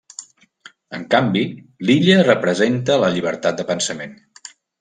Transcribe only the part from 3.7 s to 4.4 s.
pensament.